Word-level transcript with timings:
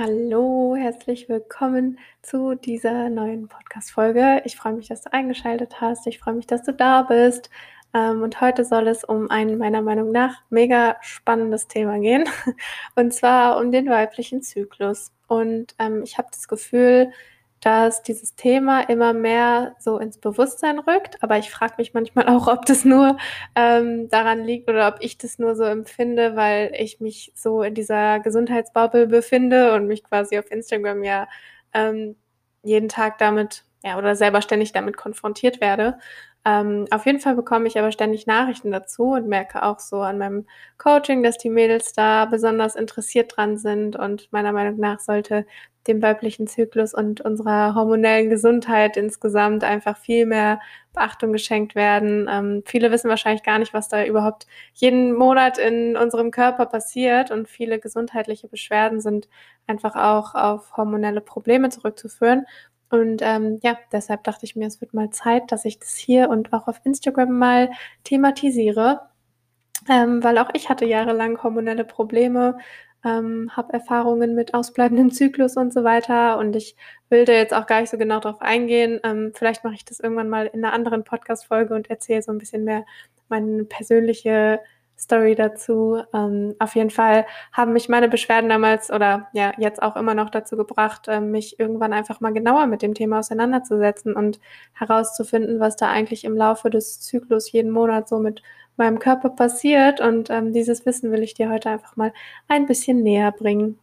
Hallo, 0.00 0.76
herzlich 0.76 1.28
willkommen 1.28 1.98
zu 2.22 2.54
dieser 2.54 3.08
neuen 3.08 3.48
Podcast-Folge. 3.48 4.42
Ich 4.44 4.56
freue 4.56 4.74
mich, 4.74 4.86
dass 4.86 5.02
du 5.02 5.12
eingeschaltet 5.12 5.80
hast. 5.80 6.06
Ich 6.06 6.20
freue 6.20 6.34
mich, 6.34 6.46
dass 6.46 6.62
du 6.62 6.72
da 6.72 7.02
bist. 7.02 7.50
Ähm, 7.92 8.22
und 8.22 8.40
heute 8.40 8.64
soll 8.64 8.86
es 8.86 9.02
um 9.02 9.28
ein 9.28 9.58
meiner 9.58 9.82
Meinung 9.82 10.12
nach 10.12 10.40
mega 10.50 10.98
spannendes 11.00 11.66
Thema 11.66 11.98
gehen. 11.98 12.28
Und 12.94 13.12
zwar 13.12 13.58
um 13.58 13.72
den 13.72 13.88
weiblichen 13.88 14.40
Zyklus. 14.40 15.10
Und 15.26 15.74
ähm, 15.80 16.04
ich 16.04 16.16
habe 16.16 16.28
das 16.30 16.46
Gefühl, 16.46 17.10
dass 17.60 18.02
dieses 18.02 18.34
Thema 18.34 18.80
immer 18.82 19.12
mehr 19.12 19.74
so 19.78 19.98
ins 19.98 20.18
Bewusstsein 20.18 20.78
rückt. 20.78 21.22
Aber 21.22 21.38
ich 21.38 21.50
frage 21.50 21.74
mich 21.78 21.94
manchmal 21.94 22.28
auch, 22.28 22.46
ob 22.48 22.66
das 22.66 22.84
nur 22.84 23.16
ähm, 23.54 24.08
daran 24.08 24.44
liegt 24.44 24.68
oder 24.68 24.88
ob 24.88 24.96
ich 25.00 25.18
das 25.18 25.38
nur 25.38 25.56
so 25.56 25.64
empfinde, 25.64 26.36
weil 26.36 26.72
ich 26.76 27.00
mich 27.00 27.32
so 27.34 27.62
in 27.62 27.74
dieser 27.74 28.20
Gesundheitsbubble 28.20 29.06
befinde 29.08 29.74
und 29.74 29.86
mich 29.86 30.04
quasi 30.04 30.38
auf 30.38 30.50
Instagram 30.50 31.02
ja 31.04 31.28
ähm, 31.74 32.16
jeden 32.62 32.88
Tag 32.88 33.18
damit 33.18 33.64
ja, 33.84 33.98
oder 33.98 34.16
selber 34.16 34.42
ständig 34.42 34.72
damit 34.72 34.96
konfrontiert 34.96 35.60
werde. 35.60 35.98
Ähm, 36.48 36.86
auf 36.90 37.04
jeden 37.04 37.20
Fall 37.20 37.34
bekomme 37.36 37.68
ich 37.68 37.78
aber 37.78 37.92
ständig 37.92 38.26
Nachrichten 38.26 38.70
dazu 38.70 39.12
und 39.12 39.28
merke 39.28 39.62
auch 39.62 39.78
so 39.80 40.00
an 40.00 40.16
meinem 40.18 40.46
Coaching, 40.78 41.22
dass 41.22 41.36
die 41.36 41.50
Mädels 41.50 41.92
da 41.92 42.24
besonders 42.24 42.74
interessiert 42.74 43.36
dran 43.36 43.58
sind 43.58 43.96
und 43.96 44.32
meiner 44.32 44.52
Meinung 44.52 44.78
nach 44.80 44.98
sollte 45.00 45.44
dem 45.86 46.00
weiblichen 46.02 46.46
Zyklus 46.46 46.94
und 46.94 47.20
unserer 47.20 47.74
hormonellen 47.74 48.30
Gesundheit 48.30 48.96
insgesamt 48.96 49.64
einfach 49.64 49.96
viel 49.98 50.26
mehr 50.26 50.60
Beachtung 50.94 51.32
geschenkt 51.32 51.74
werden. 51.74 52.28
Ähm, 52.30 52.62
viele 52.66 52.90
wissen 52.90 53.08
wahrscheinlich 53.10 53.42
gar 53.42 53.58
nicht, 53.58 53.74
was 53.74 53.88
da 53.88 54.04
überhaupt 54.04 54.46
jeden 54.74 55.14
Monat 55.14 55.58
in 55.58 55.96
unserem 55.96 56.30
Körper 56.30 56.66
passiert 56.66 57.30
und 57.30 57.48
viele 57.48 57.78
gesundheitliche 57.78 58.48
Beschwerden 58.48 59.00
sind 59.00 59.28
einfach 59.66 59.96
auch 59.96 60.34
auf 60.34 60.76
hormonelle 60.76 61.20
Probleme 61.20 61.68
zurückzuführen. 61.70 62.46
Und 62.90 63.20
ähm, 63.22 63.58
ja, 63.62 63.78
deshalb 63.92 64.24
dachte 64.24 64.46
ich 64.46 64.56
mir, 64.56 64.66
es 64.66 64.80
wird 64.80 64.94
mal 64.94 65.10
Zeit, 65.10 65.52
dass 65.52 65.64
ich 65.64 65.78
das 65.78 65.96
hier 65.96 66.30
und 66.30 66.52
auch 66.52 66.68
auf 66.68 66.80
Instagram 66.84 67.38
mal 67.38 67.70
thematisiere. 68.04 69.02
Ähm, 69.88 70.22
weil 70.24 70.38
auch 70.38 70.50
ich 70.54 70.68
hatte 70.68 70.84
jahrelang 70.86 71.42
hormonelle 71.42 71.84
Probleme, 71.84 72.58
ähm, 73.04 73.50
habe 73.56 73.72
Erfahrungen 73.72 74.34
mit 74.34 74.54
ausbleibendem 74.54 75.10
Zyklus 75.12 75.56
und 75.56 75.72
so 75.72 75.84
weiter. 75.84 76.38
Und 76.38 76.56
ich 76.56 76.76
will 77.10 77.24
da 77.24 77.32
jetzt 77.32 77.54
auch 77.54 77.66
gar 77.66 77.80
nicht 77.80 77.90
so 77.90 77.98
genau 77.98 78.20
drauf 78.20 78.40
eingehen. 78.40 79.00
Ähm, 79.04 79.32
vielleicht 79.34 79.64
mache 79.64 79.74
ich 79.74 79.84
das 79.84 80.00
irgendwann 80.00 80.28
mal 80.28 80.46
in 80.46 80.64
einer 80.64 80.74
anderen 80.74 81.04
Podcast-Folge 81.04 81.74
und 81.74 81.90
erzähle 81.90 82.22
so 82.22 82.32
ein 82.32 82.38
bisschen 82.38 82.64
mehr 82.64 82.84
meine 83.28 83.64
persönliche 83.64 84.60
Story 84.98 85.34
dazu. 85.34 86.02
Ähm, 86.12 86.54
auf 86.58 86.74
jeden 86.74 86.90
Fall 86.90 87.26
haben 87.52 87.72
mich 87.72 87.88
meine 87.88 88.08
Beschwerden 88.08 88.50
damals 88.50 88.90
oder 88.90 89.28
ja 89.32 89.52
jetzt 89.58 89.82
auch 89.82 89.96
immer 89.96 90.14
noch 90.14 90.30
dazu 90.30 90.56
gebracht, 90.56 91.08
äh, 91.08 91.20
mich 91.20 91.58
irgendwann 91.60 91.92
einfach 91.92 92.20
mal 92.20 92.32
genauer 92.32 92.66
mit 92.66 92.82
dem 92.82 92.94
Thema 92.94 93.20
auseinanderzusetzen 93.20 94.14
und 94.14 94.40
herauszufinden, 94.74 95.60
was 95.60 95.76
da 95.76 95.88
eigentlich 95.88 96.24
im 96.24 96.36
Laufe 96.36 96.70
des 96.70 97.00
Zyklus 97.00 97.52
jeden 97.52 97.70
Monat 97.70 98.08
so 98.08 98.18
mit 98.18 98.42
meinem 98.76 98.98
Körper 98.98 99.30
passiert. 99.30 100.00
Und 100.00 100.30
ähm, 100.30 100.52
dieses 100.52 100.86
Wissen 100.86 101.12
will 101.12 101.22
ich 101.22 101.34
dir 101.34 101.50
heute 101.50 101.70
einfach 101.70 101.96
mal 101.96 102.12
ein 102.48 102.66
bisschen 102.66 103.02
näher 103.02 103.32
bringen. 103.32 103.78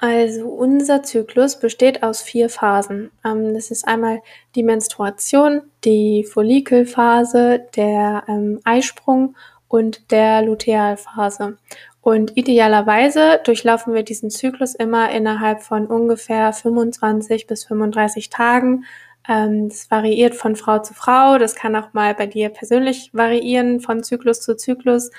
Also 0.00 0.46
unser 0.46 1.02
Zyklus 1.02 1.58
besteht 1.58 2.04
aus 2.04 2.22
vier 2.22 2.48
Phasen. 2.48 3.10
Ähm, 3.24 3.52
das 3.52 3.72
ist 3.72 3.86
einmal 3.86 4.22
die 4.54 4.62
Menstruation, 4.62 5.62
die 5.84 6.22
Follikelphase, 6.22 7.66
der 7.74 8.22
ähm, 8.28 8.60
Eisprung 8.62 9.34
und 9.68 10.10
der 10.10 10.42
Lutealphase. 10.42 11.58
Und 12.00 12.36
idealerweise 12.36 13.40
durchlaufen 13.44 13.92
wir 13.92 14.02
diesen 14.02 14.30
Zyklus 14.30 14.74
immer 14.74 15.10
innerhalb 15.10 15.62
von 15.62 15.86
ungefähr 15.86 16.52
25 16.52 17.46
bis 17.46 17.64
35 17.64 18.30
Tagen. 18.30 18.84
Ähm, 19.28 19.68
das 19.68 19.90
variiert 19.90 20.34
von 20.34 20.56
Frau 20.56 20.78
zu 20.78 20.94
Frau. 20.94 21.38
Das 21.38 21.54
kann 21.54 21.76
auch 21.76 21.92
mal 21.92 22.14
bei 22.14 22.26
dir 22.26 22.48
persönlich 22.48 23.10
variieren, 23.12 23.80
von 23.80 24.02
Zyklus 24.02 24.40
zu 24.40 24.56
Zyklus. 24.56 25.10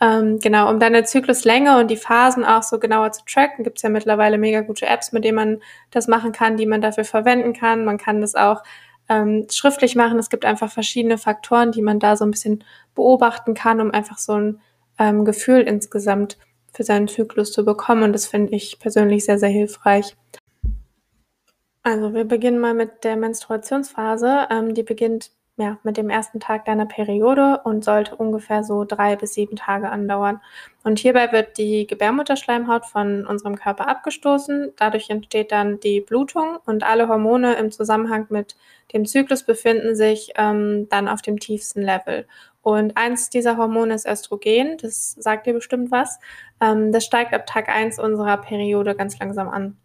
Ähm, 0.00 0.38
genau, 0.38 0.70
um 0.70 0.78
deine 0.78 1.04
Zykluslänge 1.04 1.78
und 1.78 1.90
die 1.90 1.96
Phasen 1.96 2.44
auch 2.44 2.62
so 2.62 2.78
genauer 2.78 3.12
zu 3.12 3.22
tracken, 3.24 3.64
gibt 3.64 3.78
es 3.78 3.82
ja 3.82 3.88
mittlerweile 3.88 4.38
mega 4.38 4.60
gute 4.60 4.86
Apps, 4.86 5.12
mit 5.12 5.24
denen 5.24 5.36
man 5.36 5.60
das 5.90 6.06
machen 6.06 6.32
kann, 6.32 6.56
die 6.56 6.66
man 6.66 6.80
dafür 6.80 7.04
verwenden 7.04 7.52
kann. 7.52 7.84
Man 7.84 7.98
kann 7.98 8.20
das 8.20 8.36
auch 8.36 8.62
ähm, 9.08 9.46
schriftlich 9.50 9.96
machen. 9.96 10.18
Es 10.18 10.30
gibt 10.30 10.44
einfach 10.44 10.70
verschiedene 10.70 11.18
Faktoren, 11.18 11.72
die 11.72 11.82
man 11.82 11.98
da 11.98 12.16
so 12.16 12.24
ein 12.24 12.30
bisschen 12.30 12.64
beobachten 12.94 13.54
kann, 13.54 13.80
um 13.80 13.90
einfach 13.90 14.18
so 14.18 14.34
ein 14.34 14.60
ähm, 14.98 15.24
Gefühl 15.24 15.60
insgesamt 15.60 16.38
für 16.72 16.84
seinen 16.84 17.08
Zyklus 17.08 17.52
zu 17.52 17.64
bekommen. 17.64 18.02
Und 18.02 18.12
das 18.12 18.26
finde 18.26 18.54
ich 18.54 18.78
persönlich 18.78 19.24
sehr, 19.24 19.38
sehr 19.38 19.48
hilfreich. 19.48 20.16
Also 21.82 22.12
wir 22.12 22.24
beginnen 22.24 22.58
mal 22.58 22.74
mit 22.74 23.04
der 23.04 23.16
Menstruationsphase. 23.16 24.48
Ähm, 24.50 24.74
die 24.74 24.82
beginnt 24.82 25.30
ja, 25.58 25.76
mit 25.82 25.96
dem 25.96 26.08
ersten 26.08 26.38
Tag 26.38 26.64
deiner 26.66 26.86
Periode 26.86 27.60
und 27.64 27.84
sollte 27.84 28.14
ungefähr 28.14 28.62
so 28.62 28.84
drei 28.84 29.16
bis 29.16 29.34
sieben 29.34 29.56
Tage 29.56 29.90
andauern. 29.90 30.40
Und 30.84 31.00
hierbei 31.00 31.32
wird 31.32 31.58
die 31.58 31.86
Gebärmutterschleimhaut 31.86 32.86
von 32.86 33.26
unserem 33.26 33.56
Körper 33.56 33.88
abgestoßen. 33.88 34.72
Dadurch 34.76 35.10
entsteht 35.10 35.50
dann 35.50 35.80
die 35.80 36.00
Blutung 36.00 36.58
und 36.64 36.84
alle 36.84 37.08
Hormone 37.08 37.54
im 37.56 37.72
Zusammenhang 37.72 38.26
mit 38.30 38.56
dem 38.94 39.04
Zyklus 39.04 39.42
befinden 39.42 39.96
sich 39.96 40.32
ähm, 40.36 40.88
dann 40.90 41.08
auf 41.08 41.22
dem 41.22 41.40
tiefsten 41.40 41.82
Level. 41.82 42.26
Und 42.62 42.96
eins 42.96 43.28
dieser 43.28 43.56
Hormone 43.56 43.94
ist 43.94 44.06
Östrogen, 44.06 44.78
das 44.78 45.12
sagt 45.12 45.46
dir 45.46 45.54
bestimmt 45.54 45.90
was. 45.90 46.20
Ähm, 46.60 46.92
das 46.92 47.04
steigt 47.04 47.34
ab 47.34 47.46
Tag 47.46 47.68
1 47.68 47.98
unserer 47.98 48.36
Periode 48.36 48.94
ganz 48.94 49.18
langsam 49.18 49.48
an. 49.48 49.76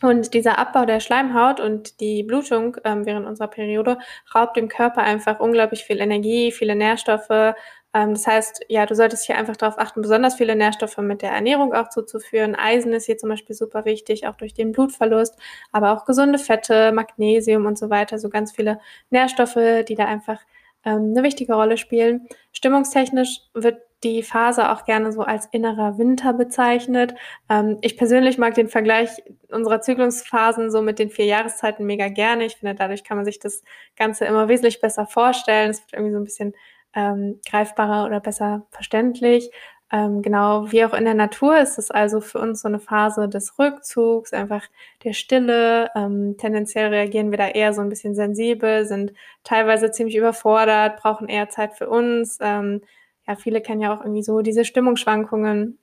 Und 0.00 0.32
dieser 0.32 0.58
Abbau 0.58 0.84
der 0.84 1.00
Schleimhaut 1.00 1.58
und 1.58 2.00
die 2.00 2.22
Blutung 2.22 2.76
ähm, 2.84 3.04
während 3.04 3.26
unserer 3.26 3.48
Periode 3.48 3.98
raubt 4.32 4.56
dem 4.56 4.68
Körper 4.68 5.02
einfach 5.02 5.40
unglaublich 5.40 5.84
viel 5.84 6.00
Energie, 6.00 6.52
viele 6.52 6.76
Nährstoffe. 6.76 7.54
Ähm, 7.94 8.14
das 8.14 8.26
heißt, 8.26 8.64
ja, 8.68 8.86
du 8.86 8.94
solltest 8.94 9.24
hier 9.26 9.36
einfach 9.36 9.56
darauf 9.56 9.78
achten, 9.78 10.00
besonders 10.02 10.36
viele 10.36 10.54
Nährstoffe 10.54 10.98
mit 10.98 11.22
der 11.22 11.32
Ernährung 11.32 11.74
auch 11.74 11.88
zuzuführen. 11.88 12.54
Eisen 12.54 12.92
ist 12.92 13.06
hier 13.06 13.18
zum 13.18 13.30
Beispiel 13.30 13.56
super 13.56 13.84
wichtig, 13.84 14.26
auch 14.28 14.36
durch 14.36 14.54
den 14.54 14.72
Blutverlust, 14.72 15.34
aber 15.72 15.92
auch 15.92 16.04
gesunde 16.04 16.38
Fette, 16.38 16.92
Magnesium 16.92 17.66
und 17.66 17.78
so 17.78 17.90
weiter. 17.90 18.18
So 18.18 18.28
ganz 18.28 18.52
viele 18.52 18.78
Nährstoffe, 19.10 19.84
die 19.88 19.94
da 19.96 20.04
einfach 20.04 20.40
ähm, 20.84 21.12
eine 21.12 21.22
wichtige 21.24 21.54
Rolle 21.54 21.76
spielen. 21.76 22.28
Stimmungstechnisch 22.52 23.40
wird 23.54 23.82
die 24.04 24.22
Phase 24.22 24.70
auch 24.70 24.84
gerne 24.84 25.12
so 25.12 25.22
als 25.22 25.46
innerer 25.46 25.98
Winter 25.98 26.32
bezeichnet. 26.32 27.14
Ähm, 27.48 27.78
ich 27.80 27.96
persönlich 27.96 28.38
mag 28.38 28.54
den 28.54 28.68
Vergleich 28.68 29.10
unserer 29.50 29.80
Zyklusphasen 29.80 30.70
so 30.70 30.82
mit 30.82 30.98
den 30.98 31.10
vier 31.10 31.26
Jahreszeiten 31.26 31.84
mega 31.86 32.08
gerne. 32.08 32.44
Ich 32.44 32.56
finde, 32.56 32.74
dadurch 32.74 33.04
kann 33.04 33.16
man 33.16 33.24
sich 33.24 33.38
das 33.38 33.62
Ganze 33.96 34.24
immer 34.24 34.48
wesentlich 34.48 34.80
besser 34.80 35.06
vorstellen. 35.06 35.70
Es 35.70 35.80
wird 35.80 35.94
irgendwie 35.94 36.12
so 36.12 36.18
ein 36.18 36.24
bisschen 36.24 36.54
ähm, 36.94 37.40
greifbarer 37.48 38.06
oder 38.06 38.20
besser 38.20 38.66
verständlich. 38.70 39.50
Ähm, 39.90 40.20
genau 40.20 40.70
wie 40.70 40.84
auch 40.84 40.92
in 40.92 41.04
der 41.04 41.14
Natur 41.14 41.58
ist 41.58 41.78
es 41.78 41.90
also 41.90 42.20
für 42.20 42.38
uns 42.38 42.60
so 42.60 42.68
eine 42.68 42.78
Phase 42.78 43.26
des 43.28 43.58
Rückzugs, 43.58 44.34
einfach 44.34 44.66
der 45.02 45.14
Stille. 45.14 45.90
Ähm, 45.96 46.36
tendenziell 46.38 46.88
reagieren 46.88 47.30
wir 47.30 47.38
da 47.38 47.48
eher 47.48 47.72
so 47.72 47.80
ein 47.80 47.88
bisschen 47.88 48.14
sensibel, 48.14 48.84
sind 48.84 49.14
teilweise 49.44 49.90
ziemlich 49.90 50.16
überfordert, 50.16 51.00
brauchen 51.00 51.28
eher 51.28 51.48
Zeit 51.48 51.74
für 51.74 51.88
uns. 51.88 52.38
Ähm, 52.42 52.82
ja, 53.28 53.36
viele 53.36 53.60
kennen 53.60 53.82
ja 53.82 53.94
auch 53.94 54.00
irgendwie 54.00 54.22
so 54.22 54.40
diese 54.40 54.64
Stimmungsschwankungen. 54.64 55.78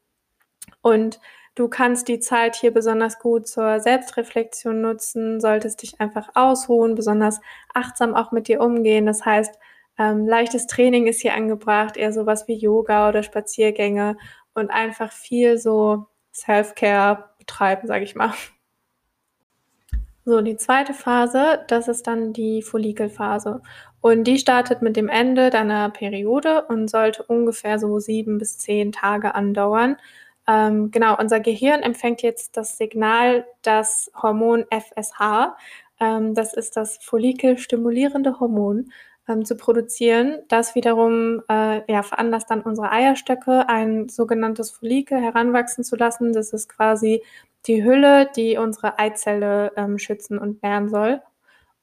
Und 0.82 1.20
du 1.54 1.68
kannst 1.70 2.08
die 2.08 2.20
Zeit 2.20 2.56
hier 2.56 2.74
besonders 2.74 3.20
gut 3.20 3.48
zur 3.48 3.80
Selbstreflexion 3.80 4.82
nutzen, 4.82 5.40
solltest 5.40 5.84
dich 5.84 6.02
einfach 6.02 6.30
ausruhen, 6.34 6.96
besonders 6.96 7.40
achtsam 7.74 8.16
auch 8.16 8.32
mit 8.32 8.48
dir 8.48 8.62
umgehen. 8.62 9.06
Das 9.06 9.24
heißt, 9.24 9.60
ähm, 10.00 10.28
leichtes 10.28 10.68
Training 10.68 11.08
ist 11.08 11.22
hier 11.22 11.36
angebracht, 11.36 11.98
eher 11.98 12.12
sowas 12.12 12.48
wie 12.48 12.56
Yoga 12.56 13.10
oder 13.10 13.22
Spaziergänge 13.24 14.18
und 14.56 14.72
einfach 14.72 15.12
viel 15.12 15.58
so 15.60 16.08
Self-Care 16.34 17.30
betreiben, 17.38 17.88
sage 17.88 18.04
ich 18.04 18.16
mal. 18.16 18.34
So, 20.26 20.42
die 20.42 20.58
zweite 20.58 20.96
Phase, 20.96 21.64
das 21.68 21.88
ist 21.88 22.08
dann 22.08 22.34
die 22.34 22.64
Follikelphase. 22.64 23.62
Und 24.06 24.26
die 24.26 24.38
startet 24.38 24.84
mit 24.84 24.98
dem 24.98 25.10
Ende 25.10 25.50
deiner 25.50 25.90
Periode 25.90 26.66
und 26.68 26.92
sollte 26.92 27.24
ungefähr 27.24 27.80
so 27.80 27.98
sieben 27.98 28.38
bis 28.38 28.60
zehn 28.60 28.92
Tage 28.92 29.34
andauern. 29.34 29.98
Ähm, 30.48 30.92
genau, 30.92 31.18
unser 31.20 31.40
Gehirn 31.40 31.82
empfängt 31.82 32.22
jetzt 32.22 32.56
das 32.56 32.78
Signal, 32.78 33.48
das 33.64 34.12
Hormon 34.22 34.66
FSH, 34.70 35.56
ähm, 36.00 36.36
das 36.36 36.54
ist 36.54 36.78
das 36.78 37.00
follikelstimulierende 37.02 38.40
Hormon, 38.40 38.92
ähm, 39.28 39.44
zu 39.44 39.56
produzieren. 39.58 40.38
Das 40.50 40.76
wiederum 40.76 41.42
äh, 41.50 41.92
ja, 41.92 42.04
veranlasst 42.04 42.52
dann 42.52 42.62
unsere 42.62 42.92
Eierstöcke, 42.92 43.68
ein 43.70 44.08
sogenanntes 44.08 44.70
Follikel 44.70 45.20
heranwachsen 45.20 45.84
zu 45.84 45.96
lassen. 45.96 46.32
Das 46.32 46.54
ist 46.54 46.70
quasi 46.70 47.24
die 47.66 47.84
Hülle, 47.84 48.30
die 48.36 48.58
unsere 48.58 49.00
Eizelle 49.00 49.72
ähm, 49.76 49.98
schützen 49.98 50.38
und 50.38 50.62
nähren 50.62 50.90
soll. 50.90 51.22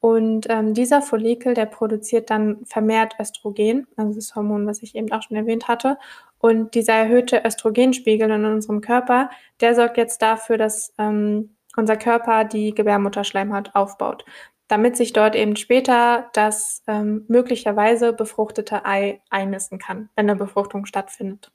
Und 0.03 0.49
ähm, 0.51 0.75
dieser 0.75 1.01
Follikel, 1.01 1.55
der 1.55 1.67
produziert 1.67 2.29
dann 2.29 2.65
vermehrt 2.65 3.15
Östrogen, 3.21 3.87
also 3.97 4.15
das 4.15 4.35
Hormon, 4.35 4.67
was 4.67 4.83
ich 4.83 4.97
eben 4.97 5.13
auch 5.13 5.23
schon 5.23 5.37
erwähnt 5.37 5.69
hatte. 5.69 5.97
Und 6.41 6.75
dieser 6.75 6.95
erhöhte 6.95 7.41
Östrogenspiegel 7.47 8.29
in 8.29 8.45
unserem 8.45 8.81
Körper, 8.81 9.31
der 9.61 9.77
sorgt 9.77 9.99
jetzt 9.99 10.21
dafür, 10.21 10.59
dass 10.59 10.93
ähm, 10.99 11.55
unser 11.77 11.97
Körper 11.97 12.43
die 12.43 12.75
Gebärmutterschleimhaut 12.75 13.77
aufbaut, 13.77 14.25
damit 14.67 14.97
sich 14.97 15.13
dort 15.13 15.37
eben 15.37 15.55
später 15.55 16.31
das 16.33 16.83
ähm, 16.89 17.25
möglicherweise 17.29 18.13
befruchtete 18.13 18.85
Ei 18.85 19.21
einnisten 19.31 19.79
kann, 19.79 20.11
wenn 20.17 20.29
eine 20.29 20.37
Befruchtung 20.37 20.85
stattfindet. 20.85 21.53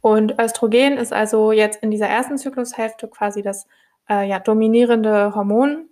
Und 0.00 0.40
Östrogen 0.40 0.98
ist 0.98 1.12
also 1.12 1.50
jetzt 1.50 1.82
in 1.82 1.90
dieser 1.90 2.06
ersten 2.06 2.38
Zyklushälfte 2.38 3.08
quasi 3.08 3.42
das 3.42 3.66
äh, 4.08 4.28
ja, 4.28 4.38
dominierende 4.38 5.34
Hormon 5.34 5.88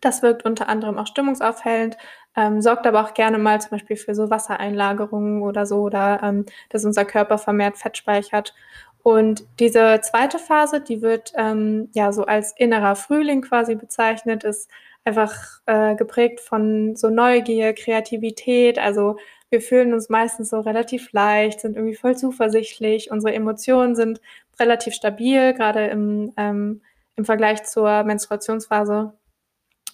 das 0.00 0.22
wirkt 0.22 0.44
unter 0.44 0.68
anderem 0.68 0.98
auch 0.98 1.06
stimmungsaufhellend, 1.06 1.96
ähm, 2.36 2.60
sorgt 2.60 2.86
aber 2.86 3.02
auch 3.02 3.14
gerne 3.14 3.38
mal 3.38 3.60
zum 3.60 3.70
Beispiel 3.70 3.96
für 3.96 4.14
so 4.14 4.30
Wassereinlagerungen 4.30 5.42
oder 5.42 5.66
so, 5.66 5.82
oder 5.82 6.20
ähm, 6.22 6.46
dass 6.70 6.84
unser 6.84 7.04
Körper 7.04 7.38
vermehrt 7.38 7.78
Fett 7.78 7.96
speichert. 7.96 8.54
Und 9.02 9.44
diese 9.60 10.00
zweite 10.02 10.38
Phase, 10.38 10.80
die 10.80 11.00
wird 11.00 11.32
ähm, 11.36 11.90
ja 11.94 12.12
so 12.12 12.24
als 12.24 12.52
innerer 12.56 12.96
Frühling 12.96 13.40
quasi 13.42 13.76
bezeichnet, 13.76 14.44
ist 14.44 14.68
einfach 15.04 15.60
äh, 15.66 15.94
geprägt 15.94 16.40
von 16.40 16.96
so 16.96 17.08
Neugier, 17.08 17.72
Kreativität. 17.72 18.78
Also 18.78 19.16
wir 19.48 19.60
fühlen 19.60 19.94
uns 19.94 20.08
meistens 20.08 20.50
so 20.50 20.60
relativ 20.60 21.12
leicht, 21.12 21.60
sind 21.60 21.76
irgendwie 21.76 21.94
voll 21.94 22.16
zuversichtlich. 22.16 23.10
Unsere 23.12 23.32
Emotionen 23.32 23.94
sind 23.94 24.20
relativ 24.58 24.94
stabil, 24.94 25.54
gerade 25.54 25.86
im, 25.86 26.32
ähm, 26.36 26.82
im 27.14 27.24
Vergleich 27.24 27.62
zur 27.64 28.02
Menstruationsphase 28.02 29.12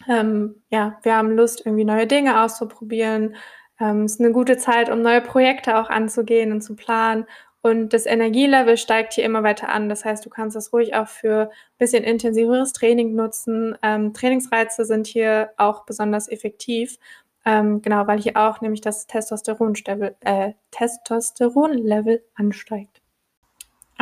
ähm, 0.09 0.63
ja, 0.71 0.99
wir 1.03 1.17
haben 1.17 1.31
Lust, 1.31 1.65
irgendwie 1.65 1.85
neue 1.85 2.07
Dinge 2.07 2.43
auszuprobieren. 2.43 3.37
Ähm, 3.81 4.05
es 4.05 4.13
ist 4.13 4.21
eine 4.21 4.33
gute 4.33 4.57
Zeit, 4.59 4.91
um 4.91 5.03
neue 5.03 5.21
Projekte 5.21 5.79
auch 5.79 5.91
anzugehen 5.91 6.53
und 6.53 6.63
zu 6.63 6.77
planen. 6.77 7.27
Und 7.63 7.93
das 7.93 8.07
Energielevel 8.07 8.77
steigt 8.77 9.13
hier 9.13 9.25
immer 9.25 9.45
weiter 9.45 9.69
an. 9.69 9.89
Das 9.89 10.05
heißt, 10.05 10.27
du 10.27 10.31
kannst 10.31 10.57
das 10.57 10.73
ruhig 10.73 10.95
auch 10.95 11.07
für 11.07 11.43
ein 11.51 11.79
bisschen 11.79 12.03
intensiveres 12.03 12.73
Training 12.73 13.15
nutzen. 13.15 13.77
Ähm, 13.83 14.13
Trainingsreize 14.13 14.85
sind 14.85 15.07
hier 15.07 15.51
auch 15.59 15.85
besonders 15.85 16.29
effektiv. 16.29 16.99
Ähm, 17.45 17.83
genau, 17.83 18.07
weil 18.07 18.21
hier 18.21 18.37
auch 18.37 18.61
nämlich 18.61 18.81
das 18.81 19.07
Testosteronlevel 19.07 20.17
äh, 20.21 20.53
Testosteron 20.71 21.89
ansteigt. 22.35 23.02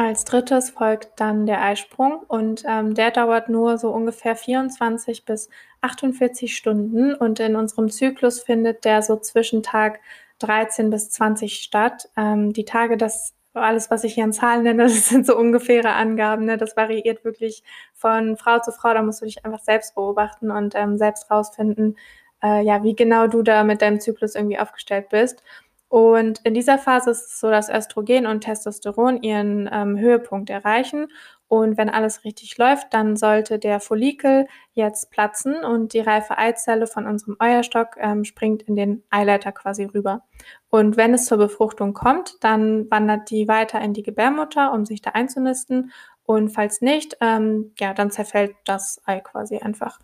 Als 0.02 0.24
drittes 0.24 0.70
folgt 0.70 1.20
dann 1.20 1.44
der 1.44 1.62
Eisprung 1.62 2.22
und 2.26 2.64
ähm, 2.66 2.94
der 2.94 3.10
dauert 3.10 3.50
nur 3.50 3.76
so 3.76 3.90
ungefähr 3.90 4.34
24 4.34 5.26
bis 5.26 5.50
48 5.82 6.56
Stunden 6.56 7.14
und 7.14 7.38
in 7.38 7.54
unserem 7.54 7.90
Zyklus 7.90 8.40
findet 8.40 8.86
der 8.86 9.02
so 9.02 9.16
zwischen 9.18 9.62
Tag 9.62 10.00
13 10.38 10.88
bis 10.88 11.10
20 11.10 11.56
statt. 11.56 12.08
Ähm, 12.16 12.54
die 12.54 12.64
Tage, 12.64 12.96
das 12.96 13.34
alles, 13.52 13.90
was 13.90 14.04
ich 14.04 14.14
hier 14.14 14.24
an 14.24 14.32
Zahlen 14.32 14.62
nenne, 14.62 14.84
das 14.84 15.10
sind 15.10 15.26
so 15.26 15.36
ungefähre 15.36 15.92
Angaben. 15.92 16.46
Ne? 16.46 16.56
Das 16.56 16.78
variiert 16.78 17.22
wirklich 17.22 17.62
von 17.92 18.38
Frau 18.38 18.58
zu 18.58 18.72
Frau. 18.72 18.94
Da 18.94 19.02
musst 19.02 19.20
du 19.20 19.26
dich 19.26 19.44
einfach 19.44 19.60
selbst 19.60 19.94
beobachten 19.96 20.50
und 20.50 20.74
ähm, 20.76 20.96
selbst 20.96 21.30
rausfinden, 21.30 21.98
äh, 22.42 22.64
ja, 22.64 22.82
wie 22.82 22.96
genau 22.96 23.26
du 23.26 23.42
da 23.42 23.64
mit 23.64 23.82
deinem 23.82 24.00
Zyklus 24.00 24.34
irgendwie 24.34 24.58
aufgestellt 24.58 25.10
bist. 25.10 25.42
Und 25.90 26.38
in 26.44 26.54
dieser 26.54 26.78
Phase 26.78 27.10
ist 27.10 27.26
es 27.26 27.40
so, 27.40 27.50
dass 27.50 27.68
Östrogen 27.68 28.24
und 28.24 28.42
Testosteron 28.42 29.24
ihren 29.24 29.68
ähm, 29.72 29.98
Höhepunkt 29.98 30.48
erreichen. 30.48 31.08
Und 31.48 31.76
wenn 31.78 31.90
alles 31.90 32.22
richtig 32.22 32.56
läuft, 32.58 32.94
dann 32.94 33.16
sollte 33.16 33.58
der 33.58 33.80
Follikel 33.80 34.46
jetzt 34.72 35.10
platzen 35.10 35.64
und 35.64 35.92
die 35.92 35.98
reife 35.98 36.38
Eizelle 36.38 36.86
von 36.86 37.08
unserem 37.08 37.34
Eierstock 37.40 37.96
ähm, 37.98 38.22
springt 38.22 38.62
in 38.62 38.76
den 38.76 39.02
Eileiter 39.10 39.50
quasi 39.50 39.82
rüber. 39.82 40.22
Und 40.68 40.96
wenn 40.96 41.12
es 41.12 41.24
zur 41.24 41.38
Befruchtung 41.38 41.92
kommt, 41.92 42.36
dann 42.40 42.88
wandert 42.88 43.28
die 43.28 43.48
weiter 43.48 43.80
in 43.80 43.92
die 43.92 44.04
Gebärmutter, 44.04 44.72
um 44.72 44.86
sich 44.86 45.02
da 45.02 45.10
einzunisten. 45.10 45.90
Und 46.22 46.50
falls 46.50 46.82
nicht, 46.82 47.16
ähm, 47.20 47.72
ja, 47.80 47.94
dann 47.94 48.12
zerfällt 48.12 48.54
das 48.64 49.02
Ei 49.06 49.18
quasi 49.18 49.58
einfach. 49.58 49.98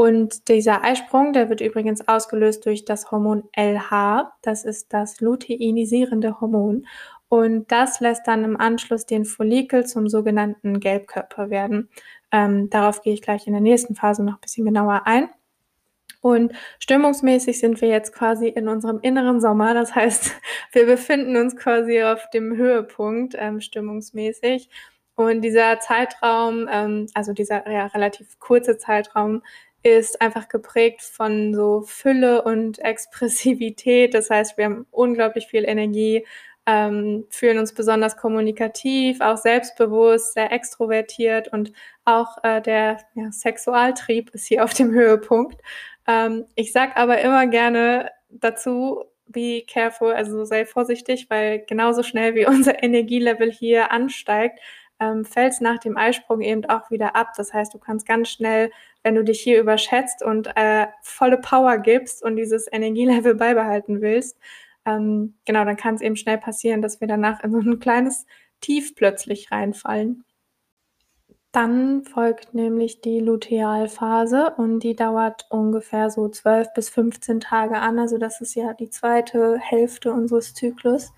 Und 0.00 0.46
dieser 0.46 0.84
Eisprung, 0.84 1.32
der 1.32 1.48
wird 1.48 1.60
übrigens 1.60 2.06
ausgelöst 2.06 2.64
durch 2.66 2.84
das 2.84 3.10
Hormon 3.10 3.42
LH. 3.56 4.32
Das 4.42 4.64
ist 4.64 4.92
das 4.92 5.20
luteinisierende 5.20 6.40
Hormon. 6.40 6.86
Und 7.28 7.72
das 7.72 7.98
lässt 7.98 8.28
dann 8.28 8.44
im 8.44 8.56
Anschluss 8.56 9.06
den 9.06 9.24
Follikel 9.24 9.86
zum 9.86 10.08
sogenannten 10.08 10.78
Gelbkörper 10.78 11.50
werden. 11.50 11.90
Ähm, 12.30 12.70
darauf 12.70 13.02
gehe 13.02 13.12
ich 13.12 13.22
gleich 13.22 13.48
in 13.48 13.54
der 13.54 13.60
nächsten 13.60 13.96
Phase 13.96 14.22
noch 14.22 14.34
ein 14.34 14.40
bisschen 14.40 14.66
genauer 14.66 15.02
ein. 15.04 15.30
Und 16.20 16.52
stimmungsmäßig 16.78 17.58
sind 17.58 17.80
wir 17.80 17.88
jetzt 17.88 18.12
quasi 18.14 18.46
in 18.46 18.68
unserem 18.68 19.00
inneren 19.00 19.40
Sommer. 19.40 19.74
Das 19.74 19.96
heißt, 19.96 20.30
wir 20.72 20.86
befinden 20.86 21.36
uns 21.36 21.56
quasi 21.56 22.04
auf 22.04 22.30
dem 22.30 22.56
Höhepunkt 22.56 23.34
ähm, 23.36 23.60
stimmungsmäßig. 23.60 24.70
Und 25.16 25.40
dieser 25.40 25.80
Zeitraum, 25.80 26.68
ähm, 26.70 27.06
also 27.14 27.32
dieser 27.32 27.68
ja, 27.68 27.86
relativ 27.86 28.38
kurze 28.38 28.78
Zeitraum, 28.78 29.42
ist 29.82 30.20
einfach 30.20 30.48
geprägt 30.48 31.02
von 31.02 31.54
so 31.54 31.82
Fülle 31.82 32.42
und 32.42 32.78
Expressivität. 32.80 34.14
Das 34.14 34.30
heißt, 34.30 34.58
wir 34.58 34.64
haben 34.66 34.86
unglaublich 34.90 35.46
viel 35.46 35.64
Energie, 35.64 36.26
ähm, 36.66 37.26
fühlen 37.30 37.58
uns 37.58 37.72
besonders 37.72 38.16
kommunikativ, 38.16 39.20
auch 39.20 39.38
selbstbewusst, 39.38 40.34
sehr 40.34 40.52
extrovertiert 40.52 41.48
und 41.48 41.72
auch 42.04 42.36
äh, 42.42 42.60
der 42.60 42.98
ja, 43.14 43.32
Sexualtrieb 43.32 44.30
ist 44.34 44.46
hier 44.46 44.64
auf 44.64 44.74
dem 44.74 44.90
Höhepunkt. 44.90 45.62
Ähm, 46.06 46.44
ich 46.56 46.72
sage 46.72 46.96
aber 46.96 47.20
immer 47.20 47.46
gerne 47.46 48.10
dazu, 48.28 49.04
be 49.26 49.62
careful, 49.66 50.12
also 50.12 50.44
sei 50.44 50.66
vorsichtig, 50.66 51.30
weil 51.30 51.64
genauso 51.66 52.02
schnell 52.02 52.34
wie 52.34 52.46
unser 52.46 52.82
Energielevel 52.82 53.50
hier 53.50 53.90
ansteigt, 53.90 54.60
ähm, 55.00 55.24
fällt 55.24 55.52
es 55.52 55.60
nach 55.60 55.78
dem 55.78 55.96
Eisprung 55.96 56.40
eben 56.40 56.64
auch 56.66 56.90
wieder 56.90 57.16
ab. 57.16 57.32
Das 57.36 57.52
heißt, 57.52 57.72
du 57.74 57.78
kannst 57.78 58.06
ganz 58.06 58.28
schnell, 58.30 58.70
wenn 59.02 59.14
du 59.14 59.24
dich 59.24 59.40
hier 59.40 59.60
überschätzt 59.60 60.22
und 60.22 60.48
äh, 60.56 60.86
volle 61.02 61.38
Power 61.38 61.78
gibst 61.78 62.22
und 62.22 62.36
dieses 62.36 62.66
Energielevel 62.70 63.34
beibehalten 63.36 64.00
willst, 64.00 64.38
ähm, 64.86 65.34
genau, 65.44 65.64
dann 65.64 65.76
kann 65.76 65.94
es 65.96 66.00
eben 66.00 66.16
schnell 66.16 66.38
passieren, 66.38 66.82
dass 66.82 67.00
wir 67.00 67.08
danach 67.08 67.42
in 67.44 67.52
so 67.52 67.58
ein 67.58 67.78
kleines 67.78 68.26
Tief 68.60 68.94
plötzlich 68.94 69.50
reinfallen. 69.52 70.24
Dann 71.52 72.04
folgt 72.04 72.54
nämlich 72.54 73.00
die 73.00 73.20
Lutealphase 73.20 74.54
und 74.56 74.80
die 74.80 74.94
dauert 74.94 75.46
ungefähr 75.50 76.10
so 76.10 76.28
12 76.28 76.74
bis 76.74 76.90
15 76.90 77.40
Tage 77.40 77.78
an. 77.78 77.98
Also 77.98 78.18
das 78.18 78.40
ist 78.40 78.54
ja 78.54 78.74
die 78.74 78.90
zweite 78.90 79.58
Hälfte 79.58 80.12
unseres 80.12 80.54
Zyklus. 80.54 81.12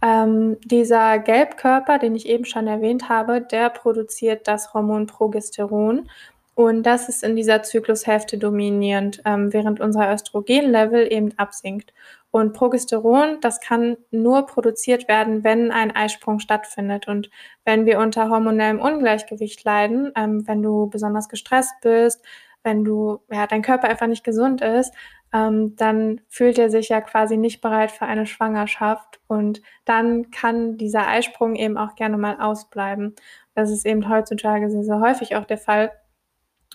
Ähm, 0.00 0.56
dieser 0.64 1.18
Gelbkörper, 1.18 1.98
den 1.98 2.14
ich 2.14 2.28
eben 2.28 2.44
schon 2.44 2.66
erwähnt 2.66 3.08
habe, 3.08 3.40
der 3.40 3.70
produziert 3.70 4.46
das 4.46 4.72
Hormon 4.74 5.06
Progesteron. 5.06 6.08
Und 6.54 6.82
das 6.84 7.08
ist 7.08 7.22
in 7.22 7.36
dieser 7.36 7.62
Zyklushälfte 7.62 8.36
dominierend, 8.38 9.22
ähm, 9.24 9.52
während 9.52 9.80
unser 9.80 10.12
Östrogenlevel 10.12 11.12
eben 11.12 11.32
absinkt. 11.38 11.92
Und 12.30 12.52
Progesteron, 12.52 13.38
das 13.40 13.60
kann 13.60 13.96
nur 14.10 14.46
produziert 14.46 15.08
werden, 15.08 15.44
wenn 15.44 15.70
ein 15.70 15.94
Eisprung 15.94 16.40
stattfindet. 16.40 17.08
Und 17.08 17.30
wenn 17.64 17.86
wir 17.86 17.98
unter 17.98 18.28
hormonellem 18.28 18.80
Ungleichgewicht 18.80 19.64
leiden, 19.64 20.12
ähm, 20.16 20.46
wenn 20.46 20.62
du 20.62 20.88
besonders 20.90 21.28
gestresst 21.28 21.74
bist, 21.80 22.22
wenn 22.64 22.84
du, 22.84 23.20
ja, 23.30 23.46
dein 23.46 23.62
Körper 23.62 23.88
einfach 23.88 24.08
nicht 24.08 24.24
gesund 24.24 24.60
ist, 24.60 24.92
ähm, 25.32 25.76
dann 25.76 26.20
fühlt 26.28 26.58
er 26.58 26.70
sich 26.70 26.88
ja 26.88 27.00
quasi 27.00 27.36
nicht 27.36 27.60
bereit 27.60 27.90
für 27.90 28.06
eine 28.06 28.26
Schwangerschaft 28.26 29.20
und 29.26 29.60
dann 29.84 30.30
kann 30.30 30.76
dieser 30.78 31.06
Eisprung 31.06 31.54
eben 31.54 31.76
auch 31.76 31.94
gerne 31.96 32.16
mal 32.16 32.40
ausbleiben. 32.40 33.14
Das 33.54 33.70
ist 33.70 33.84
eben 33.84 34.08
heutzutage 34.08 34.70
sehr, 34.70 34.84
sehr 34.84 35.00
häufig 35.00 35.36
auch 35.36 35.44
der 35.44 35.58
Fall. 35.58 35.92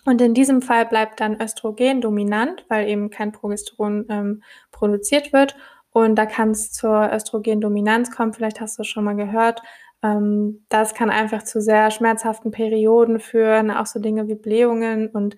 Und 0.05 0.21
in 0.21 0.33
diesem 0.33 0.61
Fall 0.61 0.85
bleibt 0.85 1.21
dann 1.21 1.41
Östrogen 1.41 2.01
dominant, 2.01 2.65
weil 2.67 2.89
eben 2.89 3.09
kein 3.09 3.31
Progesteron 3.31 4.05
ähm, 4.09 4.43
produziert 4.71 5.31
wird. 5.31 5.55
Und 5.91 6.15
da 6.15 6.25
kann 6.25 6.51
es 6.51 6.71
zur 6.71 7.09
Östrogendominanz 7.13 8.11
kommen. 8.11 8.33
Vielleicht 8.33 8.59
hast 8.59 8.77
du 8.77 8.81
es 8.81 8.87
schon 8.87 9.05
mal 9.05 9.15
gehört. 9.15 9.61
Ähm, 10.03 10.65
das 10.69 10.93
kann 10.93 11.09
einfach 11.09 11.43
zu 11.43 11.61
sehr 11.61 11.89
schmerzhaften 11.89 12.51
Perioden 12.51 13.19
führen, 13.19 13.71
auch 13.71 13.85
so 13.85 13.99
Dinge 13.99 14.27
wie 14.27 14.35
Blähungen 14.35 15.07
und 15.07 15.37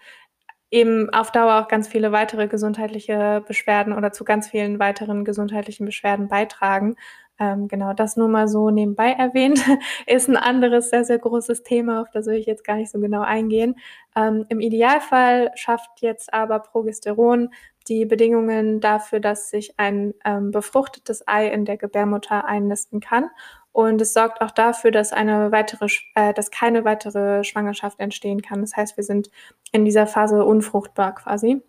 eben 0.72 1.10
auf 1.12 1.32
Dauer 1.32 1.62
auch 1.62 1.68
ganz 1.68 1.88
viele 1.88 2.12
weitere 2.12 2.48
gesundheitliche 2.48 3.44
Beschwerden 3.48 3.94
oder 3.94 4.12
zu 4.12 4.24
ganz 4.24 4.50
vielen 4.50 4.80
weiteren 4.80 5.24
gesundheitlichen 5.26 5.86
Beschwerden 5.86 6.28
beitragen. 6.28 6.96
Ähm, 7.38 7.68
genau, 7.68 7.94
das 7.94 8.16
nur 8.16 8.30
mal 8.30 8.48
so 8.48 8.70
nebenbei 8.70 9.12
erwähnt, 9.12 9.60
ist 10.08 10.30
ein 10.30 10.38
anderes 10.38 10.90
sehr, 10.90 11.04
sehr 11.04 11.20
großes 11.20 11.64
Thema, 11.64 12.02
auf 12.02 12.10
das 12.12 12.28
will 12.28 12.36
ich 12.36 12.46
jetzt 12.46 12.64
gar 12.64 12.78
nicht 12.78 12.90
so 12.90 13.00
genau 13.00 13.22
eingehen. 13.22 13.76
Ähm, 14.16 14.46
Im 14.48 14.62
Idealfall 14.62 15.52
schafft 15.56 16.02
jetzt 16.02 16.34
aber 16.34 16.60
Progesteron 16.60 17.50
die 17.88 18.06
Bedingungen 18.06 18.80
dafür, 18.80 19.20
dass 19.20 19.50
sich 19.50 19.74
ein 19.78 20.14
ähm, 20.24 20.52
befruchtetes 20.52 21.28
Ei 21.28 21.48
in 21.48 21.66
der 21.66 21.78
Gebärmutter 21.78 22.46
einnisten 22.46 23.02
kann 23.02 23.30
und 23.76 24.00
es 24.00 24.14
sorgt 24.14 24.40
auch 24.40 24.52
dafür, 24.52 24.90
dass 24.90 25.12
eine 25.12 25.52
weitere, 25.52 25.88
äh, 26.16 26.34
dass 26.34 26.50
keine 26.50 26.86
weitere 26.86 27.44
Schwangerschaft 27.44 28.00
entstehen 28.00 28.42
kann. 28.42 28.62
Das 28.62 28.78
heißt, 28.78 28.96
wir 28.96 29.04
sind 29.04 29.30
in 29.74 29.84
dieser 29.84 30.08
Phase 30.08 30.46
unfruchtbar 30.46 31.14
quasi. 31.14 31.62